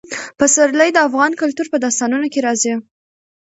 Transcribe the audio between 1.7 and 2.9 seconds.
داستانونو کې راځي.